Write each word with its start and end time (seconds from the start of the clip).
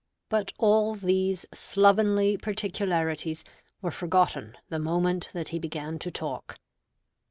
But 0.29 0.51
all 0.57 0.95
these 0.95 1.45
slovenly 1.53 2.35
particularities 2.35 3.43
were 3.83 3.91
forgotten 3.91 4.57
the 4.67 4.79
moment 4.79 5.29
that 5.33 5.49
he 5.49 5.59
began 5.59 5.99
to 5.99 6.09
talk. 6.09 6.57